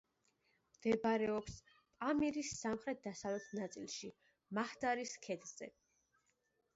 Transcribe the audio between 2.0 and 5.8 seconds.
პამირის სამხრეთ-დასავლეთ ნაწილში, შაჰდარის ქედზე.